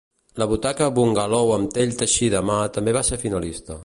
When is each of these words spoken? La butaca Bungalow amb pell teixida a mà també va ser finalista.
La 0.41 0.45
butaca 0.51 0.87
Bungalow 0.95 1.53
amb 1.57 1.71
pell 1.75 1.93
teixida 2.01 2.41
a 2.43 2.45
mà 2.51 2.57
també 2.79 2.97
va 2.99 3.05
ser 3.11 3.21
finalista. 3.27 3.79